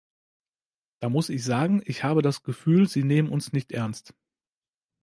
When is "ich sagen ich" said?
1.29-2.03